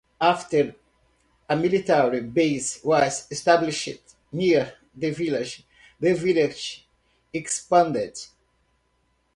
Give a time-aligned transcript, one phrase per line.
[0.19, 0.73] After
[1.47, 3.87] a military base was established
[4.31, 5.63] near the village,
[5.99, 6.87] the village
[7.31, 8.17] expanded.